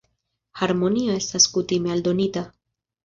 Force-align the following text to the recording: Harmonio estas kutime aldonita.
Harmonio 0.61 1.17
estas 1.19 1.47
kutime 1.59 1.93
aldonita. 1.97 2.45